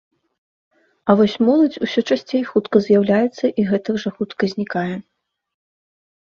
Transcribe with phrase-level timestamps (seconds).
[1.09, 4.91] А вось моладзь усё часцей хутка з'яўляецца і гэтак жа хутка знікае.